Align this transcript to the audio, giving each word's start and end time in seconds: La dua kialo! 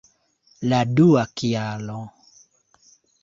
La 0.71 0.79
dua 0.99 1.25
kialo! 1.41 1.99